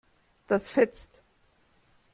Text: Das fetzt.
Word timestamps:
Das 0.47 0.67
fetzt. 0.71 1.21